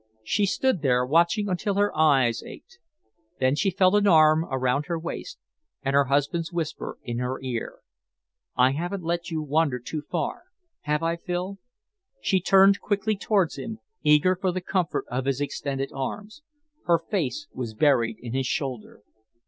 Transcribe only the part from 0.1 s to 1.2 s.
She stood there